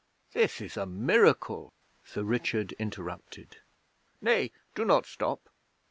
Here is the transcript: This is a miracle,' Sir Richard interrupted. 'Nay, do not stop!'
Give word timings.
This 0.33 0.61
is 0.61 0.77
a 0.77 0.87
miracle,' 0.87 1.73
Sir 2.03 2.23
Richard 2.23 2.71
interrupted. 2.79 3.57
'Nay, 4.19 4.51
do 4.73 4.83
not 4.83 5.05
stop!' 5.05 5.47